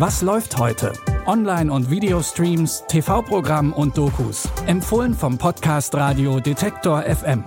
[0.00, 0.94] Was läuft heute?
[1.26, 4.48] Online- und Videostreams, TV-Programm und Dokus.
[4.64, 7.44] Empfohlen vom Podcast Radio Detektor FM.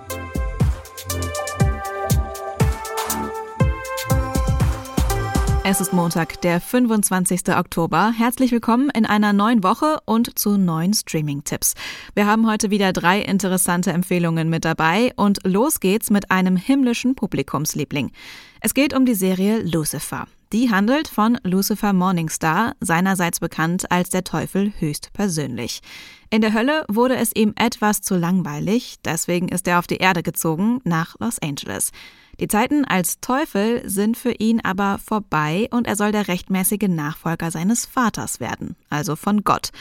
[5.66, 7.58] Es ist Montag, der 25.
[7.58, 8.14] Oktober.
[8.16, 11.74] Herzlich willkommen in einer neuen Woche und zu neuen Streaming-Tipps.
[12.14, 17.16] Wir haben heute wieder drei interessante Empfehlungen mit dabei und los geht's mit einem himmlischen
[17.16, 18.12] Publikumsliebling.
[18.66, 20.26] Es geht um die Serie Lucifer.
[20.54, 25.82] Die handelt von Lucifer Morningstar, seinerseits bekannt als der Teufel höchstpersönlich.
[26.30, 30.24] In der Hölle wurde es ihm etwas zu langweilig, deswegen ist er auf die Erde
[30.24, 31.92] gezogen, nach Los Angeles.
[32.40, 37.52] Die Zeiten als Teufel sind für ihn aber vorbei und er soll der rechtmäßige Nachfolger
[37.52, 39.72] seines Vaters werden, also von Gott.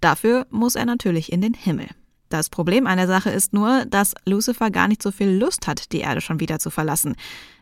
[0.00, 1.86] Dafür muss er natürlich in den Himmel.
[2.34, 5.92] Das Problem an der Sache ist nur, dass Lucifer gar nicht so viel Lust hat,
[5.92, 7.14] die Erde schon wieder zu verlassen.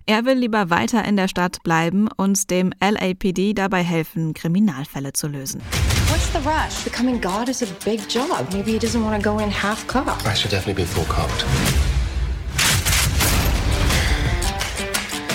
[0.07, 5.29] Er will lieber weiter in der Stadt bleiben und dem LAPD dabei helfen, Kriminalfälle zu
[5.29, 5.61] lösen.
[6.09, 6.85] What's the rush?
[6.85, 8.47] Becoming God is a big job.
[8.55, 10.27] Maybe he doesn't want to go in half cocked.
[10.27, 11.45] I should definitely be full cocked.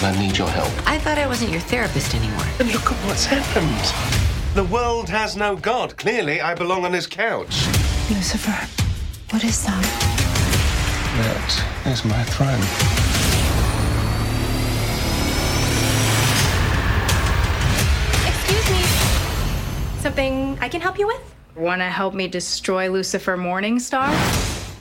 [0.01, 0.73] I need your help.
[0.87, 2.47] I thought I wasn't your therapist anymore.
[2.59, 3.93] And look at what's happened.
[4.55, 5.95] The world has no God.
[5.95, 7.67] Clearly, I belong on his couch.
[8.09, 8.86] Lucifer,
[9.31, 9.83] what is that?
[11.17, 12.61] That is my throne.
[18.25, 18.81] Excuse me.
[20.01, 21.21] Something I can help you with?
[21.55, 24.09] Want to help me destroy Lucifer Morningstar?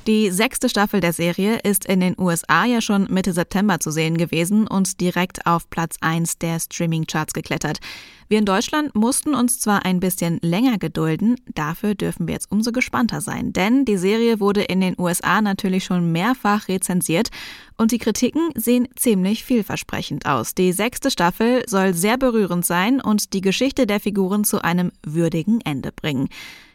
[0.07, 4.17] Die sechste Staffel der Serie ist in den USA ja schon Mitte September zu sehen
[4.17, 7.79] gewesen und direkt auf Platz 1 der Streaming-Charts geklettert.
[8.29, 12.73] Wir in Deutschland mussten uns zwar ein bisschen länger gedulden, dafür dürfen wir jetzt umso
[12.73, 17.29] gespannter sein, denn die Serie wurde in den USA natürlich schon mehrfach rezensiert
[17.77, 20.55] und die Kritiken sehen ziemlich vielversprechend aus.
[20.55, 25.61] Die sechste Staffel soll sehr berührend sein und die Geschichte der Figuren zu einem würdigen
[25.61, 26.29] Ende bringen.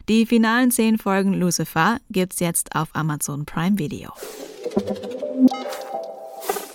[0.08, 4.10] Die finalen zehn Folgen Lucifer gibt's jetzt auf Amazon Prime Video.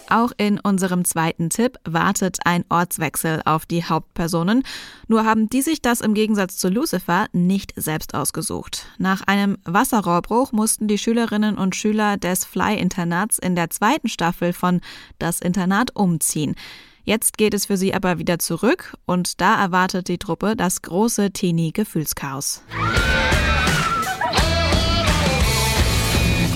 [0.09, 4.63] Auch in unserem zweiten Tipp wartet ein Ortswechsel auf die Hauptpersonen.
[5.07, 8.87] Nur haben die sich das im Gegensatz zu Lucifer nicht selbst ausgesucht.
[8.97, 14.81] Nach einem Wasserrohrbruch mussten die Schülerinnen und Schüler des Fly-Internats in der zweiten Staffel von
[15.19, 16.55] Das Internat umziehen.
[17.03, 21.31] Jetzt geht es für sie aber wieder zurück und da erwartet die Truppe das große
[21.31, 22.63] Teenie-Gefühlschaos.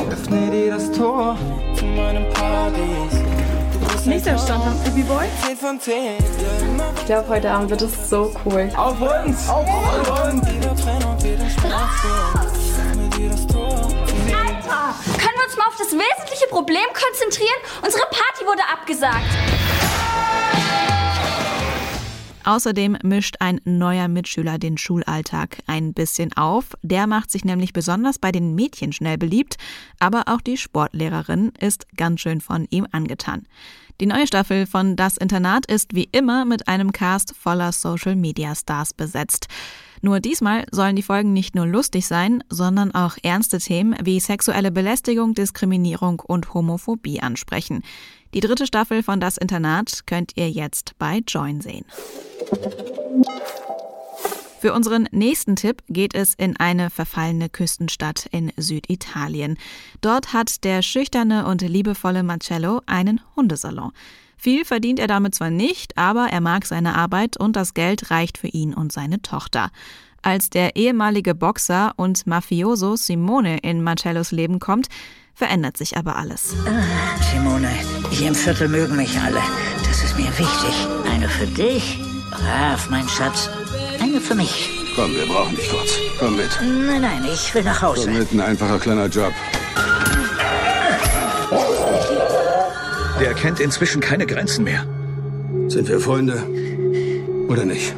[0.10, 1.38] Öffne dir das Tor.
[4.06, 5.26] Nächster Stand am Baby Boy.
[5.46, 6.18] 10 von 10.
[6.98, 8.70] Ich glaube, heute Abend wird es so cool.
[8.76, 9.48] Auf uns!
[9.48, 9.68] Auf
[10.26, 10.48] uns!
[10.48, 12.08] Wieder Trennung, wieder Straße.
[12.34, 13.68] Öffne dir das Tor.
[13.68, 14.96] Alter!
[15.06, 17.58] Können wir uns mal auf das wesentliche Problem konzentrieren?
[17.84, 19.61] Unsere Party wurde abgesagt.
[22.44, 26.70] Außerdem mischt ein neuer Mitschüler den Schulalltag ein bisschen auf.
[26.82, 29.58] Der macht sich nämlich besonders bei den Mädchen schnell beliebt,
[30.00, 33.46] aber auch die Sportlehrerin ist ganz schön von ihm angetan.
[34.00, 39.48] Die neue Staffel von Das Internat ist wie immer mit einem Cast voller Social-Media-Stars besetzt.
[40.02, 44.72] Nur diesmal sollen die Folgen nicht nur lustig sein, sondern auch ernste Themen wie sexuelle
[44.72, 47.84] Belästigung, Diskriminierung und Homophobie ansprechen.
[48.34, 51.86] Die dritte Staffel von Das Internat könnt ihr jetzt bei Join sehen.
[54.60, 59.58] Für unseren nächsten Tipp geht es in eine verfallene Küstenstadt in Süditalien.
[60.02, 63.92] Dort hat der schüchterne und liebevolle Marcello einen Hundesalon.
[64.44, 68.40] Viel verdient er damit zwar nicht, aber er mag seine Arbeit und das Geld reicht
[68.40, 69.70] für ihn und seine Tochter.
[70.24, 74.88] Als der ehemalige Boxer und Mafioso Simone in Marcellos Leben kommt,
[75.36, 76.56] verändert sich aber alles.
[77.32, 77.70] Simone,
[78.10, 79.44] hier im Viertel mögen mich alle.
[79.88, 80.88] Das ist mir wichtig.
[81.08, 82.00] Eine für dich.
[82.32, 83.48] Brav, mein Schatz.
[84.00, 84.72] Eine für mich.
[84.96, 85.92] Komm, wir brauchen dich kurz.
[86.18, 86.50] Komm mit.
[86.88, 88.06] Nein, nein, ich will nach Hause.
[88.06, 89.34] Komm mit, ein einfacher kleiner Job.
[93.22, 94.84] Der kennt inzwischen keine Grenzen mehr.
[95.68, 96.44] Sind wir Freunde
[97.48, 97.94] oder nicht?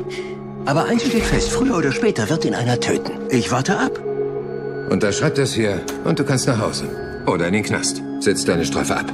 [0.65, 3.13] Aber eins steht fest, früher oder später wird ihn einer töten.
[3.29, 3.97] Ich warte ab.
[4.91, 7.23] Unterschreib das hier und du kannst nach Hause.
[7.25, 8.01] Oder in den Knast.
[8.19, 9.13] Sitz deine Strafe ab.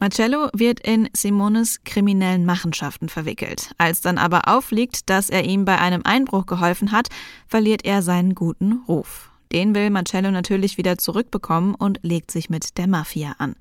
[0.00, 3.72] Marcello wird in Simones kriminellen Machenschaften verwickelt.
[3.76, 7.08] Als dann aber auffliegt, dass er ihm bei einem Einbruch geholfen hat,
[7.46, 9.30] verliert er seinen guten Ruf.
[9.52, 13.56] Den will Marcello natürlich wieder zurückbekommen und legt sich mit der Mafia an.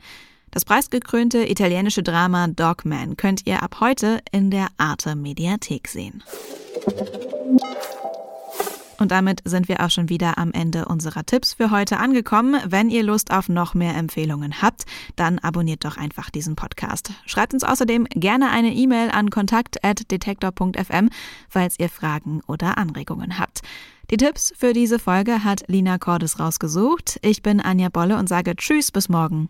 [0.58, 6.24] Das preisgekrönte italienische Drama Dogman könnt ihr ab heute in der Arte Mediathek sehen.
[8.98, 12.60] Und damit sind wir auch schon wieder am Ende unserer Tipps für heute angekommen.
[12.66, 17.12] Wenn ihr Lust auf noch mehr Empfehlungen habt, dann abonniert doch einfach diesen Podcast.
[17.28, 21.10] Schreibt uns außerdem gerne eine E-Mail an kontakt.detektor.fm,
[21.50, 23.62] falls ihr Fragen oder Anregungen habt.
[24.10, 27.20] Die Tipps für diese Folge hat Lina Cordes rausgesucht.
[27.22, 29.50] Ich bin Anja Bolle und sage Tschüss bis morgen.